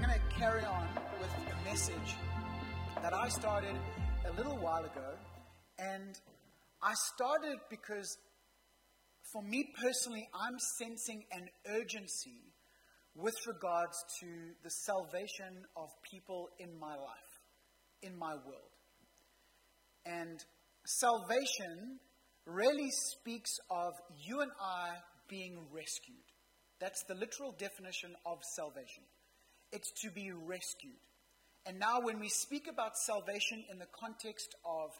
[0.00, 0.88] I'm going to carry on
[1.20, 2.16] with a message
[3.02, 3.76] that I started
[4.26, 5.10] a little while ago.
[5.78, 6.18] And
[6.82, 8.16] I started because,
[9.30, 12.54] for me personally, I'm sensing an urgency
[13.14, 14.26] with regards to
[14.64, 17.42] the salvation of people in my life,
[18.00, 18.72] in my world.
[20.06, 20.42] And
[20.86, 21.98] salvation
[22.46, 24.92] really speaks of you and I
[25.28, 26.24] being rescued.
[26.80, 29.04] That's the literal definition of salvation.
[29.72, 30.98] It's to be rescued.
[31.66, 34.90] And now, when we speak about salvation in the context of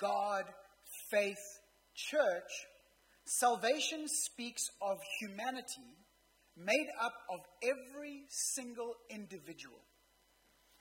[0.00, 0.44] God,
[1.10, 1.60] faith,
[1.94, 2.50] church,
[3.24, 5.94] salvation speaks of humanity
[6.56, 9.78] made up of every single individual.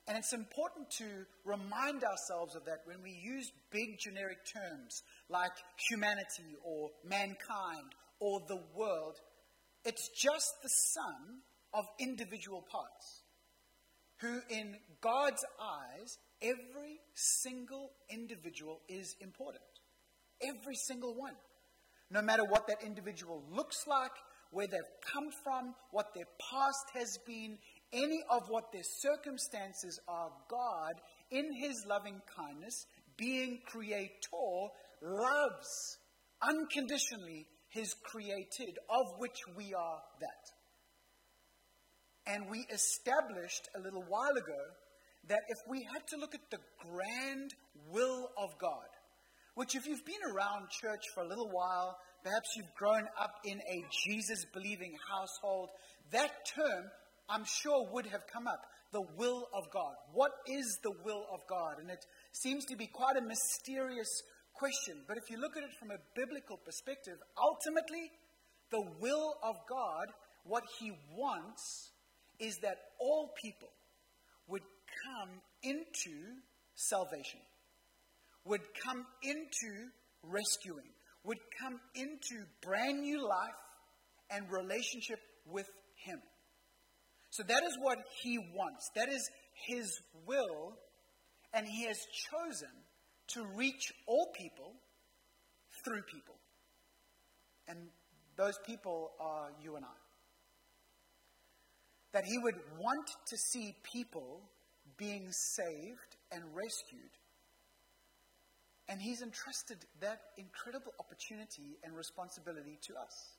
[0.08, 1.06] And it's important to
[1.46, 5.52] remind ourselves of that when we use big generic terms like
[5.90, 9.16] humanity or mankind or the world.
[9.84, 11.42] It's just the sum
[11.74, 13.24] of individual parts
[14.20, 19.64] who, in God's eyes, every single individual is important.
[20.42, 21.36] Every single one.
[22.10, 24.12] No matter what that individual looks like,
[24.52, 24.80] where they've
[25.14, 27.58] come from, what their past has been,
[27.92, 30.94] any of what their circumstances are, God,
[31.32, 32.86] in His loving kindness,
[33.18, 34.70] being creator,
[35.02, 35.98] loves
[36.42, 40.57] unconditionally His created, of which we are that.
[42.28, 44.64] And we established a little while ago
[45.30, 47.54] that if we had to look at the grand
[47.92, 48.88] will of God,
[49.56, 53.58] which, if you've been around church for a little while, perhaps you've grown up in
[53.58, 55.70] a Jesus believing household,
[56.12, 56.86] that term,
[57.28, 58.62] I'm sure, would have come up.
[58.94, 59.96] The will of God.
[60.14, 61.80] What is the will of God?
[61.82, 64.22] And it seems to be quite a mysterious
[64.54, 65.04] question.
[65.08, 68.12] But if you look at it from a biblical perspective, ultimately,
[68.72, 70.08] the will of God,
[70.46, 71.92] what He wants,
[72.40, 73.70] is that all people
[74.48, 74.64] would
[75.06, 75.30] come
[75.64, 76.16] into
[76.76, 77.40] salvation,
[78.46, 79.90] would come into
[80.24, 80.90] rescuing,
[81.24, 83.60] would come into brand new life
[84.30, 85.68] and relationship with
[86.06, 86.20] Him.
[87.30, 88.90] So that is what He wants.
[88.96, 89.30] That is
[89.68, 89.90] His
[90.26, 90.78] will.
[91.54, 91.98] And He has
[92.32, 92.70] chosen
[93.30, 94.74] to reach all people
[95.84, 96.36] through people.
[97.68, 97.78] And
[98.38, 100.07] those people are you and I
[102.18, 104.42] that he would want to see people
[104.98, 107.14] being saved and rescued.
[108.90, 113.38] And he's entrusted that incredible opportunity and responsibility to us.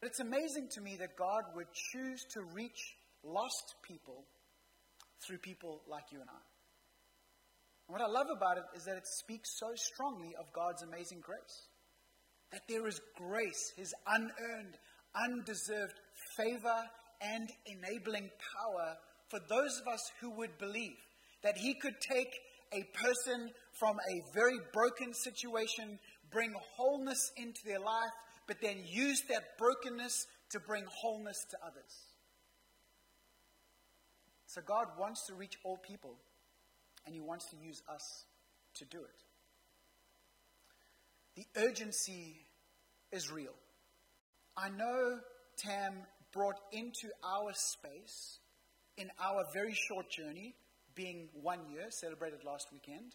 [0.00, 4.22] But it's amazing to me that God would choose to reach lost people
[5.26, 6.42] through people like you and I.
[7.88, 11.18] And what I love about it is that it speaks so strongly of God's amazing
[11.18, 11.66] grace.
[12.52, 14.78] That there is grace, his unearned,
[15.18, 15.98] undeserved
[16.36, 16.78] favor
[17.20, 18.96] and enabling power
[19.28, 20.96] for those of us who would believe
[21.42, 22.34] that He could take
[22.72, 25.98] a person from a very broken situation,
[26.30, 28.12] bring wholeness into their life,
[28.46, 32.10] but then use that brokenness to bring wholeness to others.
[34.46, 36.16] So God wants to reach all people,
[37.06, 38.24] and He wants to use us
[38.74, 39.24] to do it.
[41.36, 42.46] The urgency
[43.12, 43.54] is real.
[44.56, 45.20] I know
[45.56, 45.94] Tam
[46.32, 48.38] brought into our space
[48.96, 50.54] in our very short journey,
[50.94, 53.12] being one year, celebrated last weekend,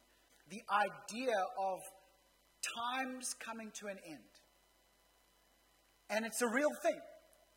[0.49, 1.79] the idea of
[2.77, 4.31] times coming to an end.
[6.09, 6.99] And it's a real thing.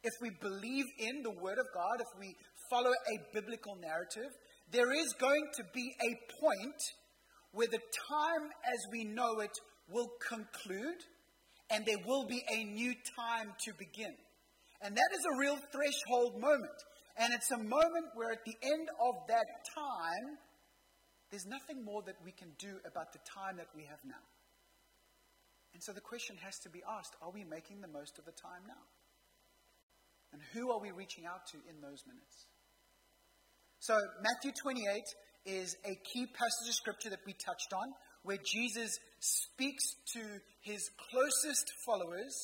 [0.03, 2.35] If we believe in the Word of God, if we
[2.71, 4.31] follow a biblical narrative,
[4.71, 6.81] there is going to be a point
[7.53, 9.57] where the time as we know it
[9.91, 11.03] will conclude
[11.71, 14.15] and there will be a new time to begin.
[14.81, 16.79] And that is a real threshold moment.
[17.19, 20.39] And it's a moment where at the end of that time,
[21.31, 24.23] there's nothing more that we can do about the time that we have now.
[25.75, 28.33] And so the question has to be asked are we making the most of the
[28.33, 28.85] time now?
[30.33, 32.47] And who are we reaching out to in those minutes?
[33.81, 35.03] So, Matthew 28
[35.47, 39.85] is a key passage of scripture that we touched on, where Jesus speaks
[40.15, 40.21] to
[40.61, 42.35] his closest followers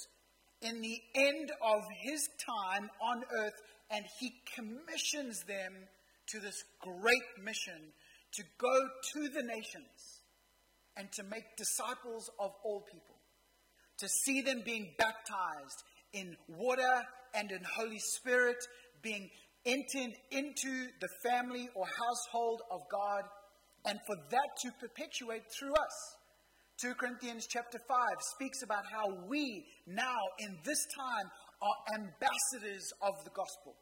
[0.65, 5.75] in the end of his time on earth, and he commissions them
[6.29, 7.93] to this great mission
[8.33, 8.75] to go
[9.13, 10.23] to the nations
[10.97, 13.17] and to make disciples of all people,
[13.99, 15.83] to see them being baptized
[16.15, 17.03] in water
[17.35, 18.57] and in Holy Spirit,
[19.03, 19.29] being
[19.67, 23.25] entered into the family or household of God,
[23.85, 26.17] and for that to perpetuate through us.
[26.81, 27.99] 2 Corinthians chapter 5
[28.35, 31.31] speaks about how we now in this time
[31.63, 33.77] are ambassadors of the gospel.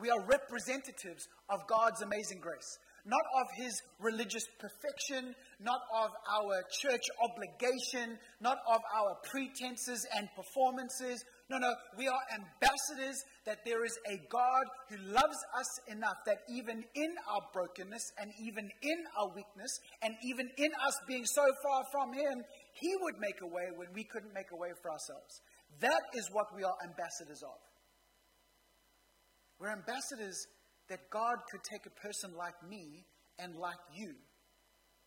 [0.00, 2.78] We are representatives of God's amazing grace.
[3.04, 10.28] Not of his religious perfection, not of our church obligation, not of our pretenses and
[10.36, 11.24] performances.
[11.50, 16.38] No, no, we are ambassadors that there is a God who loves us enough that
[16.48, 21.44] even in our brokenness and even in our weakness and even in us being so
[21.64, 22.44] far from him,
[22.74, 25.42] he would make a way when we couldn't make a way for ourselves.
[25.80, 27.58] That is what we are ambassadors of.
[29.58, 30.46] We're ambassadors
[30.88, 33.06] that God could take a person like me
[33.40, 34.14] and like you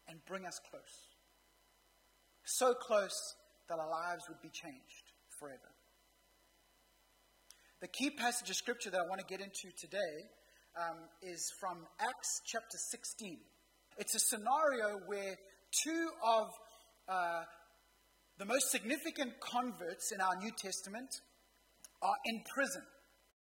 [0.09, 1.15] and bring us close.
[2.43, 3.15] So close
[3.69, 5.72] that our lives would be changed forever.
[7.83, 10.23] The key passage of scripture that I want to get into today
[10.79, 13.37] um, is from Acts chapter 16.
[13.97, 15.35] It's a scenario where
[15.83, 16.47] two of
[17.09, 17.41] uh,
[18.39, 21.09] the most significant converts in our New Testament
[22.01, 22.83] are in prison.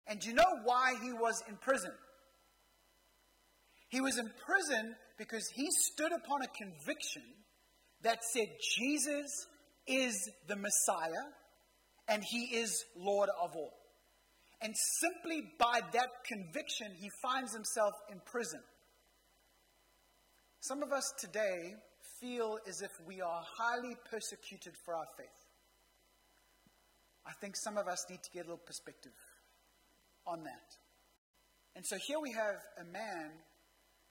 [0.08, 1.92] And do you know why he was in prison?
[3.90, 7.22] He was in prison because he stood upon a conviction
[8.02, 9.46] that said Jesus
[9.86, 11.30] is the Messiah
[12.08, 13.81] and he is Lord of all.
[14.62, 18.60] And simply by that conviction, he finds himself in prison.
[20.60, 21.74] Some of us today
[22.20, 25.26] feel as if we are highly persecuted for our faith.
[27.26, 29.12] I think some of us need to get a little perspective
[30.26, 30.76] on that.
[31.74, 33.30] And so here we have a man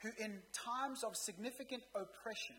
[0.02, 2.56] who, in times of significant oppression,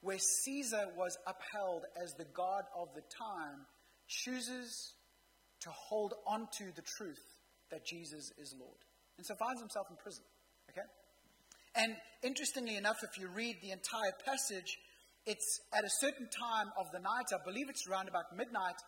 [0.00, 3.66] where Caesar was upheld as the God of the time,
[4.08, 4.94] chooses
[5.64, 7.20] to hold on to the truth
[7.70, 8.80] that Jesus is Lord.
[9.16, 10.24] And so finds himself in prison.
[10.70, 10.86] Okay?
[11.76, 14.78] And interestingly enough, if you read the entire passage,
[15.26, 18.78] it's at a certain time of the night, I believe it's around about midnight,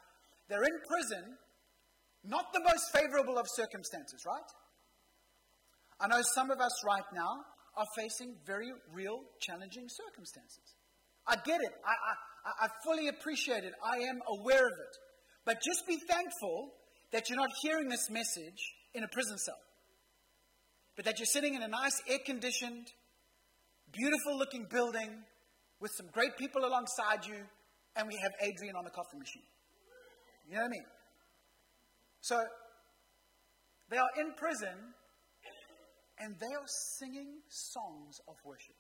[0.49, 1.25] they're in prison,
[2.25, 4.51] not the most favorable of circumstances, right?
[6.01, 7.43] I know some of us right now
[7.77, 10.77] are facing very real, challenging circumstances.
[11.27, 11.73] I get it.
[11.85, 13.73] I, I, I fully appreciate it.
[13.83, 14.95] I am aware of it.
[15.47, 16.73] But just be thankful
[17.13, 19.59] that you're not hearing this message in a prison cell,
[20.97, 22.89] but that you're sitting in a nice, air conditioned,
[23.93, 25.23] beautiful looking building
[25.81, 27.37] with some great people alongside you,
[27.95, 29.47] and we have Adrian on the coffee machine.
[30.49, 30.85] You know what I mean?
[32.21, 32.43] So,
[33.89, 34.95] they are in prison
[36.19, 36.67] and they are
[36.99, 38.75] singing songs of worship.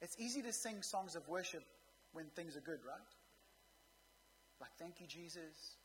[0.00, 1.62] It's easy to sing songs of worship
[2.12, 3.12] when things are good, right?
[4.60, 5.76] Like, thank you, Jesus.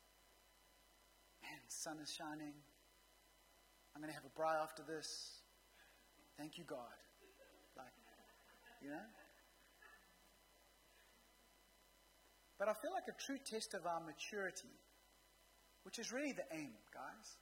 [1.41, 2.53] Man, the sun is shining.
[3.95, 5.41] I'm going to have a braai after this.
[6.37, 6.99] Thank you, God.
[7.77, 7.93] Like,
[8.81, 9.07] you know?
[12.57, 14.71] But I feel like a true test of our maturity
[15.85, 17.37] which is really the aim, guys.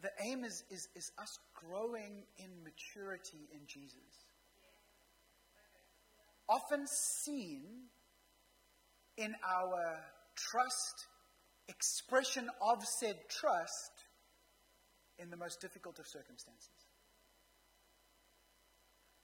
[0.00, 4.26] The aim is, is, is us growing in maturity in Jesus.
[6.48, 6.86] Often
[7.24, 7.62] seen
[9.16, 10.00] in our
[10.36, 11.06] trust,
[11.68, 13.92] expression of said trust
[15.18, 16.70] in the most difficult of circumstances.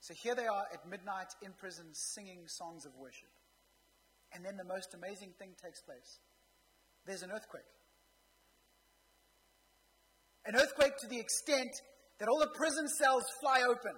[0.01, 3.31] So here they are at midnight in prison singing songs of worship.
[4.35, 6.19] And then the most amazing thing takes place
[7.07, 7.63] there's an earthquake.
[10.47, 11.71] An earthquake to the extent
[12.19, 13.93] that all the prison cells fly open.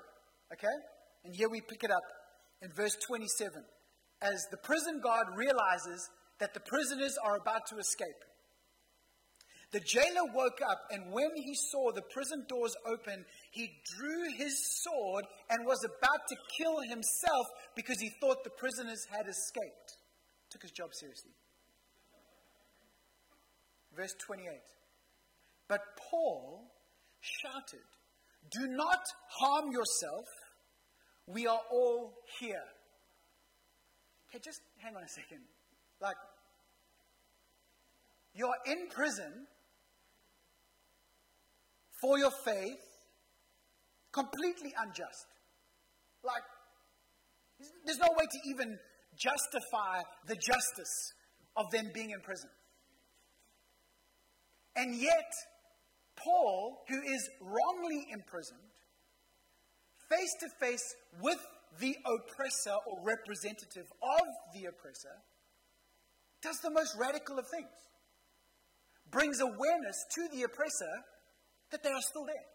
[0.52, 0.76] Okay?
[1.24, 2.04] And here we pick it up
[2.62, 3.62] in verse 27.
[4.22, 6.08] As the prison guard realizes
[6.40, 8.22] that the prisoners are about to escape.
[9.72, 14.56] The jailer woke up, and when he saw the prison doors open, he drew his
[14.82, 19.98] sword and was about to kill himself because he thought the prisoners had escaped.
[20.50, 21.32] Took his job seriously
[23.96, 24.52] verse 28.
[25.68, 25.80] But
[26.10, 26.70] Paul
[27.20, 27.86] shouted,
[28.50, 29.00] Do not
[29.40, 30.26] harm yourself.
[31.26, 32.62] We are all here.
[34.30, 35.40] Okay, just hang on a second.
[36.00, 36.16] Like,
[38.34, 39.46] you're in prison
[42.00, 42.84] for your faith,
[44.12, 45.26] completely unjust.
[46.22, 46.42] Like,
[47.84, 48.78] there's no way to even
[49.16, 51.12] justify the justice
[51.56, 52.50] of them being in prison.
[54.76, 55.32] And yet,
[56.16, 58.58] Paul, who is wrongly imprisoned,
[60.08, 61.38] face to face with
[61.78, 65.16] the oppressor or representative of the oppressor,
[66.42, 67.68] does the most radical of things.
[69.10, 70.94] Brings awareness to the oppressor
[71.70, 72.46] that they are still there.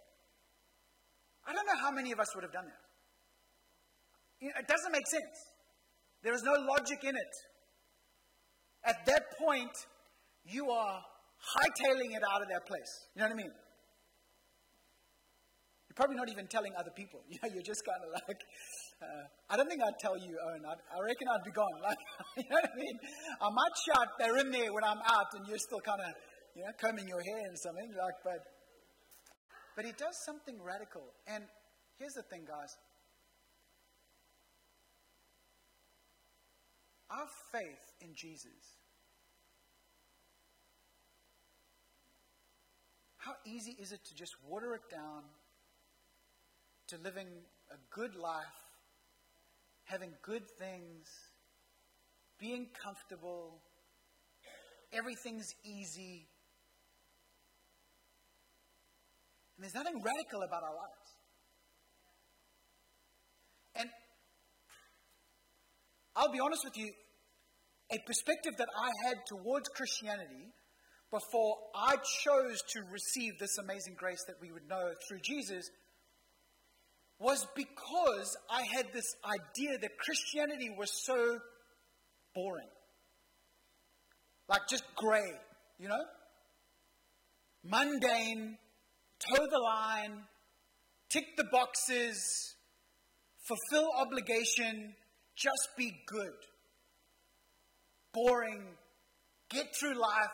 [1.47, 2.81] I don't know how many of us would have done that.
[4.59, 5.37] It doesn't make sense.
[6.23, 7.33] There is no logic in it.
[8.83, 9.71] at that point,
[10.43, 11.03] you are
[11.41, 12.91] hightailing it out of that place.
[13.15, 13.53] You know what I mean?
[15.91, 17.19] You're probably not even telling other people.
[17.31, 18.41] You know, you're just kind of like,
[19.03, 20.63] uh, I don't think I'd tell you, Owen.
[20.63, 21.75] I'd, I reckon I'd be gone.
[21.83, 21.99] Like,
[22.37, 22.95] you know what I mean?
[23.41, 26.15] I might shout, they're in there when I'm out, and you're still kind of,
[26.55, 27.91] you know, combing your hair and something.
[27.91, 28.39] Like, but,
[29.75, 31.03] but he does something radical.
[31.27, 31.43] And
[31.99, 32.71] here's the thing, guys.
[37.11, 38.79] Our faith in Jesus.
[43.21, 45.21] How easy is it to just water it down
[46.87, 47.27] to living
[47.69, 48.65] a good life,
[49.83, 51.05] having good things,
[52.39, 53.61] being comfortable,
[54.91, 56.27] everything's easy.
[59.55, 61.09] And there's nothing radical about our lives.
[63.75, 63.89] And
[66.15, 66.91] I'll be honest with you,
[67.91, 70.55] a perspective that I had towards Christianity
[71.11, 75.69] before I chose to receive this amazing grace that we would know through Jesus
[77.19, 81.37] was because I had this idea that Christianity was so
[82.33, 82.69] boring.
[84.47, 85.31] Like just gray,
[85.77, 86.03] you know?
[87.63, 88.57] Mundane,
[89.19, 90.23] toe the line,
[91.09, 92.55] tick the boxes,
[93.47, 94.95] fulfill obligation,
[95.35, 96.33] just be good.
[98.13, 98.63] Boring,
[99.49, 100.31] get through life,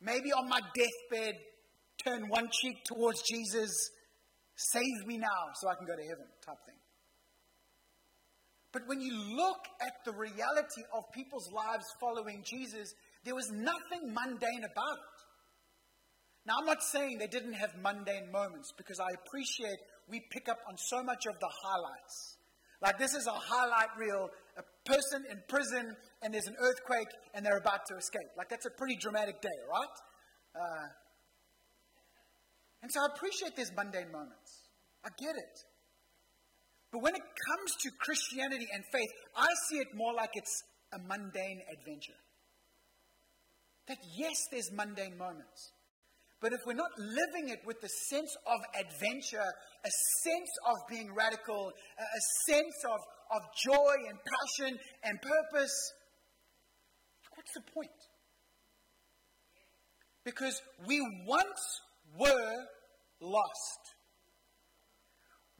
[0.00, 1.34] maybe on my deathbed,
[2.04, 3.90] turn one cheek towards Jesus
[4.56, 6.80] Save me now so I can go to heaven, type thing.
[8.72, 14.12] But when you look at the reality of people's lives following Jesus, there was nothing
[14.12, 15.16] mundane about it.
[16.46, 20.58] Now, I'm not saying they didn't have mundane moments because I appreciate we pick up
[20.68, 22.36] on so much of the highlights.
[22.80, 27.44] Like, this is a highlight reel a person in prison and there's an earthquake and
[27.44, 28.28] they're about to escape.
[28.36, 29.96] Like, that's a pretty dramatic day, right?
[30.54, 30.86] Uh,
[32.82, 34.70] and so I appreciate these mundane moments.
[35.04, 35.56] I get it.
[36.92, 40.98] But when it comes to Christianity and faith, I see it more like it's a
[40.98, 42.20] mundane adventure.
[43.88, 45.72] That yes, there's mundane moments.
[46.40, 49.38] But if we're not living it with the sense of adventure,
[49.84, 49.90] a
[50.22, 53.00] sense of being radical, a sense of,
[53.34, 55.92] of joy and passion and purpose,
[57.34, 57.90] what's the point?
[60.24, 61.80] Because we once
[62.18, 62.64] were
[63.20, 63.80] lost.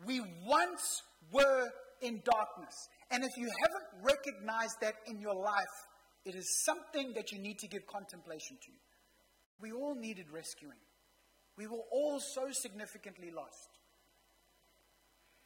[0.05, 1.03] We once
[1.33, 1.71] were
[2.03, 2.89] in darkness.
[3.11, 5.77] And if you haven't recognized that in your life,
[6.25, 8.73] it is something that you need to give contemplation to.
[9.61, 10.79] We all needed rescuing.
[11.57, 13.71] We were all so significantly lost.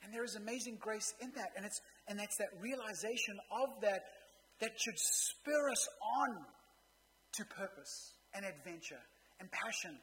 [0.02, 1.50] And there is amazing grace in that.
[1.56, 4.00] And it's and that's that realization of that
[4.60, 5.88] that should spur us
[6.18, 6.36] on
[7.34, 9.00] to purpose and adventure
[9.38, 9.98] and passion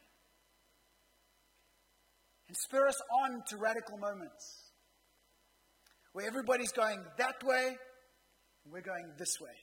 [2.47, 4.71] and spur us on to radical moments
[6.13, 7.75] where everybody's going that way
[8.63, 9.53] and we're going this way.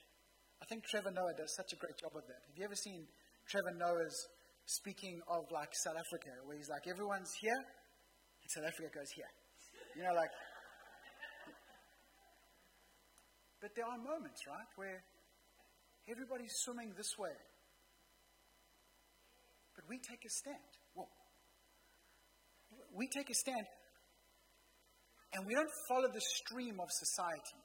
[0.61, 2.41] I think Trevor Noah does such a great job of that.
[2.47, 3.07] Have you ever seen
[3.49, 4.27] Trevor Noah's
[4.65, 9.31] speaking of like South Africa, where he's like, everyone's here and South Africa goes here?
[9.95, 10.31] You know, like.
[13.61, 15.01] But there are moments, right, where
[16.09, 17.33] everybody's swimming this way.
[19.73, 20.75] But we take a stand
[22.95, 23.65] we take a stand
[25.33, 27.59] and we don't follow the stream of society.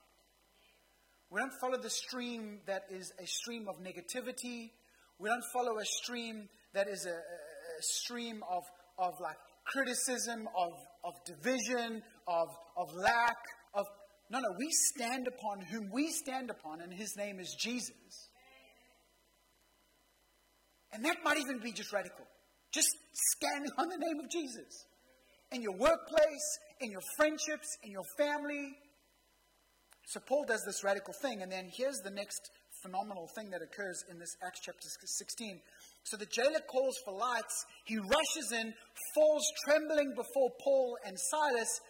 [1.30, 4.70] We don't follow the stream that is a stream of negativity.
[5.18, 8.62] We don't follow a stream that is a, a stream of,
[8.98, 9.36] of like
[9.66, 10.72] criticism, of,
[11.04, 13.36] of division, of, of lack,
[13.74, 13.86] of
[14.30, 18.28] no, no, we stand upon whom we stand upon, and his name is Jesus.
[20.92, 22.24] And that might even be just radical.
[22.72, 24.86] Just standing on the name of Jesus
[25.50, 28.70] in your workplace, in your friendships, in your family.
[30.06, 32.50] So Paul does this radical thing, and then here's the next
[32.82, 35.60] phenomenal thing that occurs in this Acts chapter 16.
[36.10, 37.66] So the jailer calls for lights.
[37.84, 38.74] He rushes in,
[39.14, 41.80] falls trembling before Paul and Silas.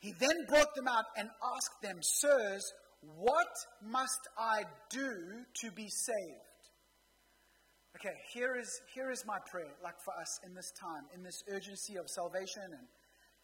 [0.00, 2.64] He then brought them out and asked them, Sirs,
[3.00, 3.46] what
[3.84, 5.14] must I do
[5.62, 6.42] to be saved?
[7.94, 11.42] Okay, here is, here is my prayer, like for us in this time, in this
[11.48, 12.86] urgency of salvation and,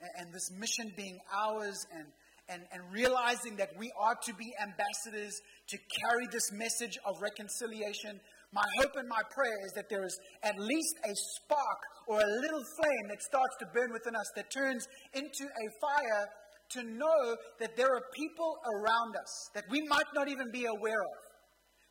[0.01, 2.07] and and this mission being ours and,
[2.49, 8.21] and, and realizing that we are to be ambassadors to carry this message of reconciliation.
[8.53, 12.41] My hope and my prayer is that there is at least a spark or a
[12.41, 16.29] little flame that starts to burn within us that turns into a fire
[16.71, 21.01] to know that there are people around us that we might not even be aware
[21.01, 21.33] of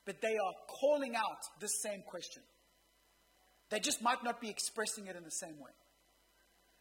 [0.06, 2.44] but they are calling out this same question.
[3.70, 5.72] They just might not be expressing it in the same way.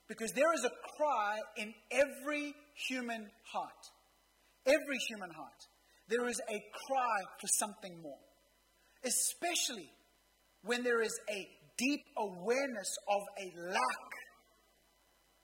[0.09, 2.55] Because there is a cry in every
[2.89, 3.83] human heart.
[4.67, 5.67] Every human heart.
[6.09, 8.19] There is a cry for something more.
[9.05, 9.91] Especially
[10.63, 14.11] when there is a deep awareness of a lack.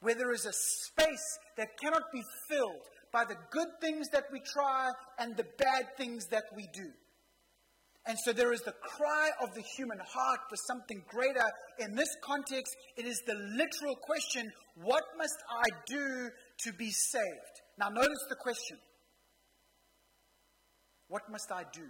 [0.01, 2.83] Where there is a space that cannot be filled
[3.13, 6.91] by the good things that we try and the bad things that we do.
[8.07, 11.45] And so there is the cry of the human heart for something greater.
[11.81, 16.29] In this context, it is the literal question what must I do
[16.61, 17.57] to be saved?
[17.79, 18.79] Now, notice the question
[21.09, 21.89] What must I do?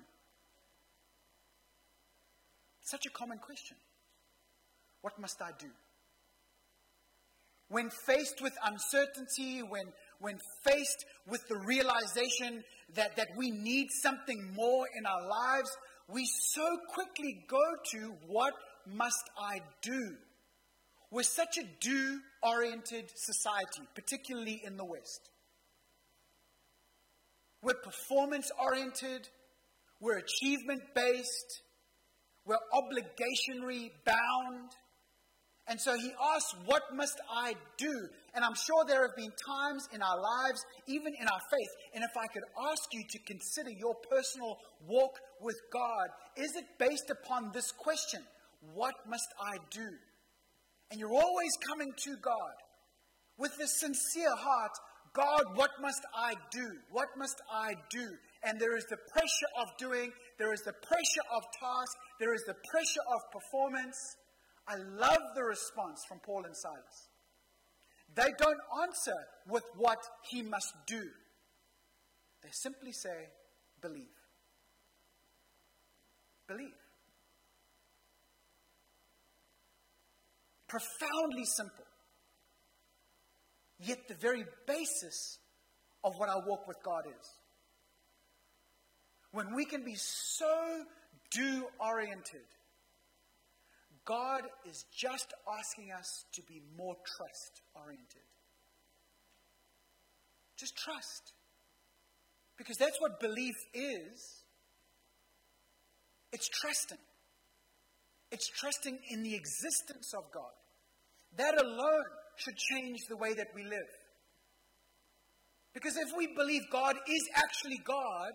[2.87, 3.76] Such a common question.
[5.00, 5.66] What must I do?
[7.69, 9.87] When faced with uncertainty, when,
[10.21, 12.62] when faced with the realization
[12.95, 15.76] that, that we need something more in our lives,
[16.09, 18.55] we so quickly go to what
[18.87, 20.14] must I do?
[21.11, 25.31] We're such a do oriented society, particularly in the West.
[27.62, 29.28] We're performance oriented,
[30.00, 31.62] we're achievement based,
[32.47, 34.71] we're obligationary bound.
[35.69, 38.09] And so he asks, What must I do?
[38.35, 42.05] And I'm sure there have been times in our lives, even in our faith, and
[42.05, 47.11] if I could ask you to consider your personal walk with God, is it based
[47.11, 48.21] upon this question?
[48.75, 49.88] What must I do?
[50.91, 52.55] And you're always coming to God
[53.38, 54.73] with this sincere heart
[55.17, 56.69] God, what must I do?
[56.91, 58.07] What must I do?
[58.45, 62.43] And there is the pressure of doing, there is the pressure of task, there is
[62.47, 63.97] the pressure of performance.
[64.69, 67.09] I love the response from Paul and Silas.
[68.14, 69.16] They don't answer
[69.49, 69.99] with what
[70.31, 71.02] he must do,
[72.43, 73.28] they simply say,
[73.81, 74.07] believe.
[76.47, 76.69] Believe.
[80.69, 81.84] Profoundly simple.
[83.78, 85.39] Yet the very basis
[86.04, 87.26] of what our walk with God is.
[89.32, 90.84] When we can be so
[91.30, 92.47] do oriented
[94.06, 98.23] God is just asking us to be more trust oriented.
[100.56, 101.32] Just trust.
[102.56, 104.45] Because that's what belief is.
[106.32, 107.02] It's trusting.
[108.30, 110.54] It's trusting in the existence of God.
[111.36, 112.04] That alone
[112.36, 113.93] should change the way that we live.
[115.75, 118.32] Because if we believe God is actually God,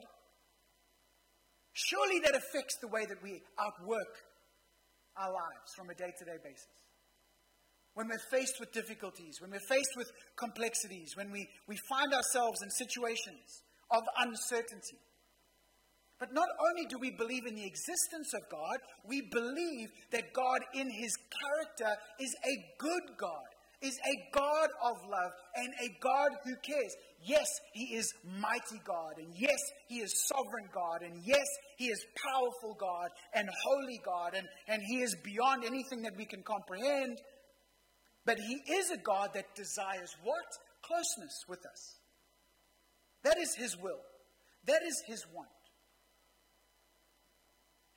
[1.74, 4.14] surely that affects the way that we outwork
[5.18, 6.68] our lives from a day to day basis.
[7.94, 12.62] When we're faced with difficulties, when we're faced with complexities, when we, we find ourselves
[12.64, 14.98] in situations of uncertainty.
[16.18, 18.78] But not only do we believe in the existence of God,
[19.10, 24.98] we believe that God, in his character, is a good God is a God of
[25.10, 26.96] love and a God who cares.
[27.24, 31.46] Yes, He is mighty God, and yes, He is sovereign God, and yes,
[31.78, 36.26] He is powerful God and holy God, and, and He is beyond anything that we
[36.26, 37.18] can comprehend.
[38.26, 40.46] But He is a God that desires what?
[40.84, 41.96] Closeness with us.
[43.24, 44.02] That is His will,
[44.66, 45.50] that is His want.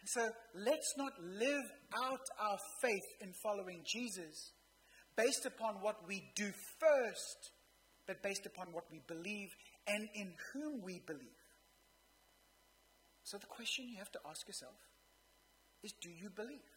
[0.00, 1.64] And so let's not live
[1.96, 4.52] out our faith in following Jesus
[5.16, 7.50] based upon what we do first,
[8.06, 9.50] but based upon what we believe
[9.86, 11.40] and in whom we believe.
[13.22, 14.76] So the question you have to ask yourself
[15.82, 16.68] is do you believe?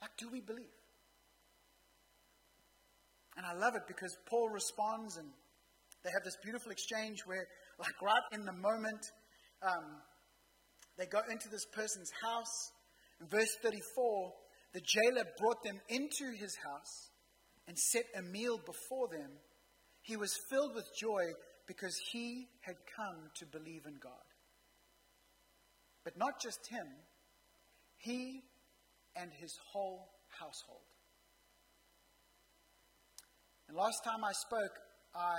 [0.00, 0.74] Like, do we believe?
[3.36, 5.26] And I love it because Paul responds and
[6.04, 7.46] they have this beautiful exchange where,
[7.78, 9.00] like, right in the moment,
[9.62, 10.02] um,
[10.98, 12.70] they go into this person's house.
[13.20, 14.32] In verse 34,
[14.74, 17.13] the jailer brought them into his house
[17.66, 19.30] and set a meal before them.
[20.02, 21.32] He was filled with joy
[21.66, 24.12] because he had come to believe in God.
[26.04, 26.86] But not just him,
[27.96, 28.42] he
[29.16, 30.84] and his whole household.
[33.68, 34.76] And last time I spoke,
[35.14, 35.36] I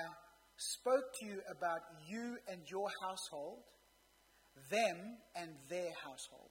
[0.58, 3.60] spoke to you about you and your household,
[4.72, 4.98] them
[5.36, 6.50] and their household.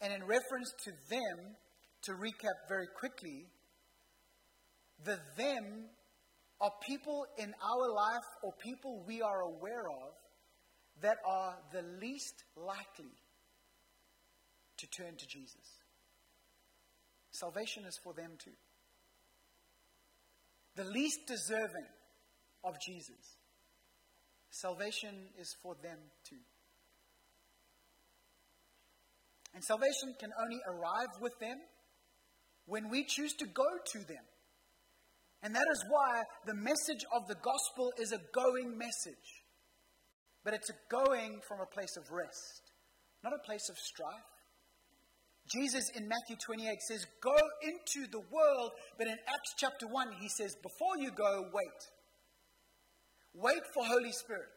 [0.00, 1.54] And in reference to them,
[2.02, 3.46] to recap very quickly,
[5.04, 5.86] the them
[6.60, 10.14] are people in our life or people we are aware of
[11.00, 13.12] that are the least likely
[14.78, 15.78] to turn to Jesus.
[17.30, 18.52] Salvation is for them too.
[20.76, 21.88] The least deserving
[22.64, 23.36] of Jesus.
[24.50, 26.36] salvation is for them too.
[29.54, 31.58] And salvation can only arrive with them
[32.66, 34.24] when we choose to go to them.
[35.42, 39.42] And that is why the message of the gospel is a going message.
[40.44, 42.72] But it's a going from a place of rest,
[43.22, 44.32] not a place of strife.
[45.50, 50.28] Jesus in Matthew 28 says, Go into the world, but in Acts chapter 1, he
[50.28, 51.80] says, Before you go, wait.
[53.34, 54.54] Wait for Holy Spirit.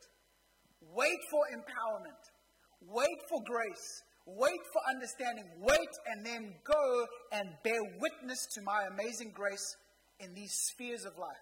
[0.94, 2.22] Wait for empowerment.
[2.82, 4.04] Wait for grace.
[4.28, 5.46] Wait for understanding.
[5.60, 9.76] Wait and then go and bear witness to my amazing grace
[10.20, 11.36] in these spheres of life.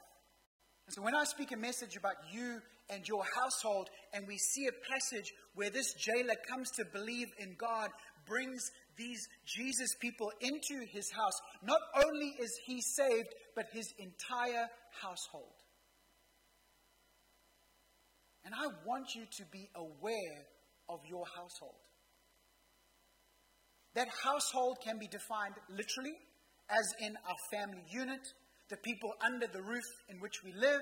[0.87, 2.59] And so when I speak a message about you
[2.89, 7.55] and your household, and we see a passage where this jailer comes to believe in
[7.57, 7.89] God,
[8.27, 14.67] brings these Jesus people into his house, not only is he saved, but his entire
[15.01, 15.53] household.
[18.45, 20.45] And I want you to be aware
[20.89, 21.79] of your household.
[23.95, 26.15] That household can be defined literally,
[26.69, 28.27] as in our family unit,
[28.69, 30.81] the people under the roof in which we live.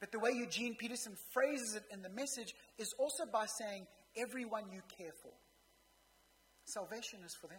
[0.00, 4.64] But the way Eugene Peterson phrases it in the message is also by saying, everyone
[4.72, 5.32] you care for.
[6.64, 7.58] Salvation is for them.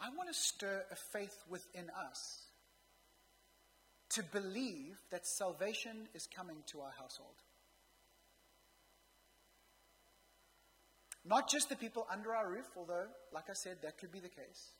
[0.00, 2.46] I want to stir a faith within us
[4.10, 7.36] to believe that salvation is coming to our household.
[11.24, 14.28] Not just the people under our roof, although, like I said, that could be the
[14.28, 14.72] case,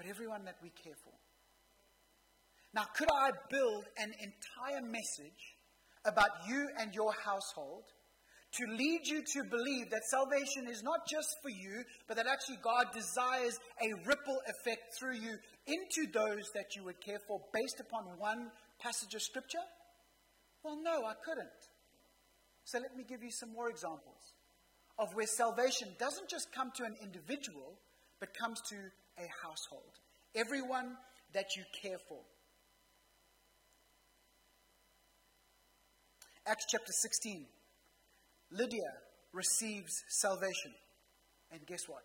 [0.00, 1.12] but everyone that we care for.
[2.72, 5.58] Now, could I build an entire message
[6.06, 7.84] about you and your household
[8.52, 12.56] to lead you to believe that salvation is not just for you, but that actually
[12.62, 15.36] God desires a ripple effect through you
[15.66, 18.48] into those that you would care for based upon one
[18.80, 19.66] passage of Scripture?
[20.64, 21.60] Well, no, I couldn't.
[22.64, 24.32] So let me give you some more examples
[24.98, 27.76] of where salvation doesn't just come to an individual,
[28.18, 28.76] but comes to
[29.20, 29.92] a household.
[30.34, 30.96] Everyone
[31.34, 32.20] that you care for.
[36.46, 37.46] Acts chapter 16.
[38.50, 38.90] Lydia
[39.32, 40.72] receives salvation.
[41.52, 42.02] And guess what?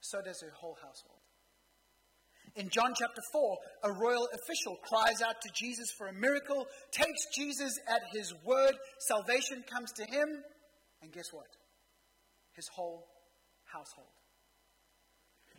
[0.00, 1.18] So does her whole household.
[2.56, 7.26] In John chapter 4, a royal official cries out to Jesus for a miracle, takes
[7.36, 10.28] Jesus at his word, salvation comes to him,
[11.00, 11.46] and guess what?
[12.56, 13.06] His whole
[13.72, 14.08] household.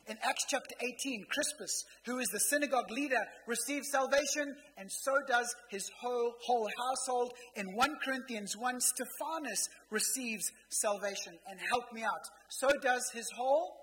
[0.07, 5.55] In Acts chapter 18, Crispus, who is the synagogue leader, receives salvation, and so does
[5.69, 7.33] his whole, whole household.
[7.55, 11.33] In 1 Corinthians 1, Stephanas receives salvation.
[11.49, 12.27] And help me out.
[12.49, 13.77] So does his whole.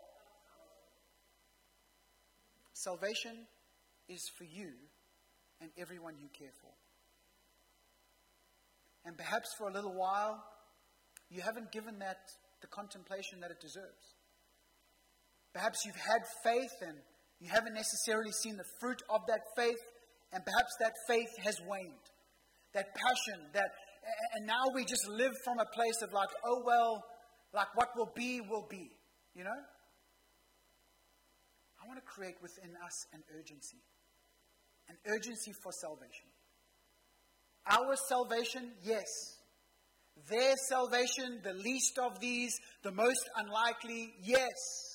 [2.73, 3.47] Salvation
[4.09, 4.71] is for you
[5.61, 6.71] and everyone you care for.
[9.05, 10.45] And perhaps for a little while,
[11.31, 12.19] you haven't given that
[12.61, 14.18] the contemplation that it deserves.
[15.59, 16.95] Perhaps you've had faith and
[17.41, 19.83] you haven't necessarily seen the fruit of that faith,
[20.33, 22.07] and perhaps that faith has waned.
[22.75, 23.67] That passion, that,
[24.35, 27.03] and now we just live from a place of like, oh well,
[27.53, 28.89] like what will be, will be,
[29.35, 29.61] you know?
[31.83, 33.83] I want to create within us an urgency,
[34.89, 36.31] an urgency for salvation.
[37.67, 39.09] Our salvation, yes.
[40.31, 44.88] Their salvation, the least of these, the most unlikely, yes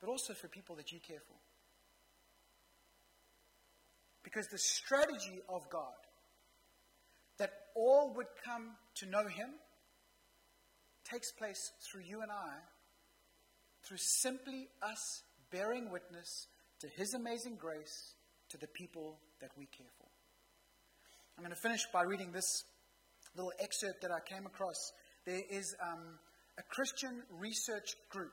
[0.00, 1.36] but also for people that you care for.
[4.22, 5.94] Because the strategy of God
[7.38, 9.50] that all would come to know Him
[11.04, 12.54] takes place through you and I,
[13.86, 16.48] through simply us bearing witness
[16.80, 18.14] to His amazing grace
[18.50, 20.08] to the people that we care for.
[21.36, 22.64] I'm going to finish by reading this
[23.36, 24.92] little excerpt that I came across.
[25.26, 26.18] There is um,
[26.58, 28.32] a Christian research group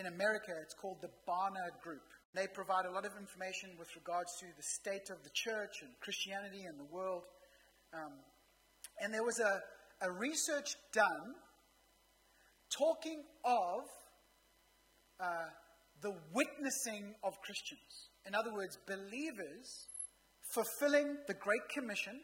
[0.00, 2.00] in America, it's called the Barna Group.
[2.34, 5.90] They provide a lot of information with regards to the state of the church and
[6.00, 7.22] Christianity and the world.
[7.92, 8.12] Um,
[9.00, 9.60] and there was a,
[10.06, 11.34] a research done
[12.70, 13.84] talking of
[15.20, 15.50] uh,
[16.00, 18.08] the witnessing of Christians.
[18.26, 19.86] In other words, believers
[20.54, 22.20] fulfilling the Great Commission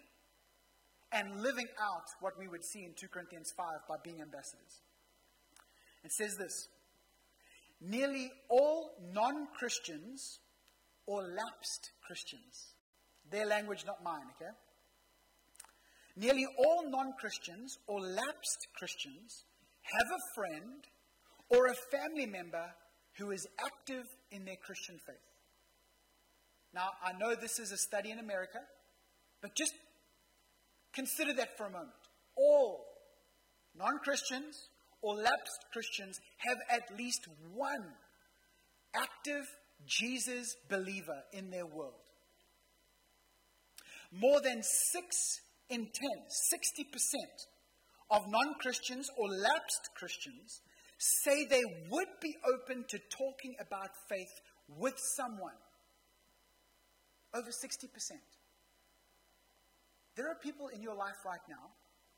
[1.13, 4.81] and living out what we would see in 2 Corinthians 5 by being ambassadors.
[6.05, 6.69] It says this
[7.81, 10.39] nearly all non Christians
[11.07, 12.75] or lapsed Christians,
[13.31, 14.53] their language, not mine, okay?
[16.17, 19.45] Nearly all non Christians or lapsed Christians
[19.83, 20.85] have a friend
[21.51, 22.67] or a family member
[23.19, 25.17] who is active in their Christian faith.
[26.75, 28.59] Now, I know this is a study in America,
[29.41, 29.73] but just
[30.97, 31.93] Consider that for a moment.
[32.37, 32.87] All
[33.77, 34.57] non Christians
[35.03, 37.93] or lapsed Christians have at least one
[38.95, 39.47] active
[39.87, 41.93] Jesus believer in their world.
[44.13, 46.87] More than 6 in 10, 60%
[48.11, 50.61] of non Christians or lapsed Christians
[50.99, 55.59] say they would be open to talking about faith with someone.
[57.35, 57.91] Over 60%.
[60.17, 61.73] There are people in your life right now,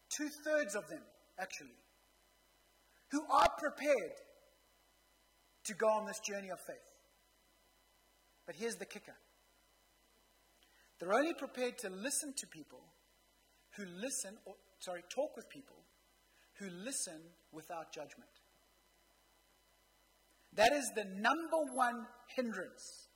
[0.08, 1.02] two thirds of them
[1.40, 1.74] actually,
[3.10, 4.12] who are prepared
[5.64, 6.76] to go on this journey of faith.
[8.46, 9.14] But here's the kicker
[10.98, 12.80] they're only prepared to listen to people
[13.76, 15.76] who listen, or, sorry, talk with people
[16.58, 17.20] who listen
[17.52, 18.30] without judgment.
[20.54, 23.06] That is the number one hindrance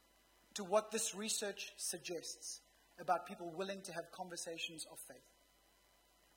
[0.55, 2.61] to what this research suggests
[3.01, 5.17] about people willing to have conversations of faith.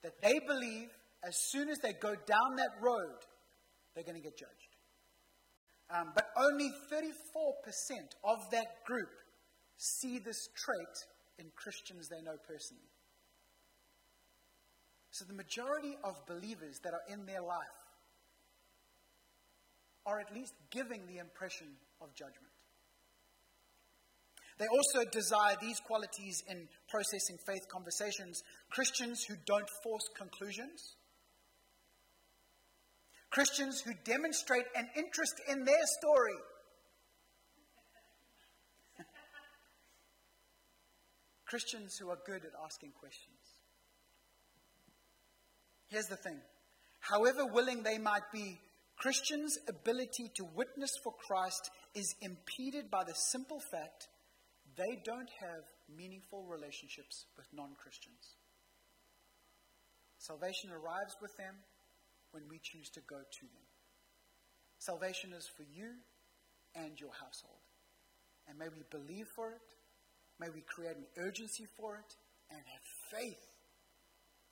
[0.01, 0.89] That they believe
[1.23, 3.17] as soon as they go down that road,
[3.95, 4.75] they're going to get judged.
[5.89, 7.07] Um, but only 34%
[8.23, 9.09] of that group
[9.77, 10.95] see this trait
[11.39, 12.89] in Christians they know personally.
[15.11, 17.79] So the majority of believers that are in their life
[20.05, 21.67] are at least giving the impression
[22.01, 22.51] of judgment.
[24.57, 28.41] They also desire these qualities in processing faith conversations.
[28.71, 30.95] Christians who don't force conclusions.
[33.35, 36.37] Christians who demonstrate an interest in their story.
[41.45, 43.59] Christians who are good at asking questions.
[45.89, 46.39] Here's the thing
[47.01, 48.57] however willing they might be,
[48.95, 54.07] Christians' ability to witness for Christ is impeded by the simple fact
[54.77, 58.37] they don't have meaningful relationships with non Christians.
[60.19, 61.55] Salvation arrives with them
[62.35, 63.65] when we choose to go to them.
[64.77, 65.91] Salvation is for you
[66.75, 67.63] and your household.
[68.45, 69.73] And may we believe for it,
[70.37, 72.15] may we create an urgency for it,
[72.51, 73.47] and have faith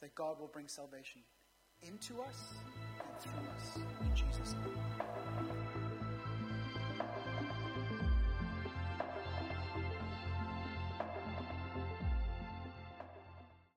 [0.02, 1.22] that God will bring salvation
[1.82, 2.54] into us
[3.00, 3.84] and through us.
[4.02, 5.23] In Jesus' name.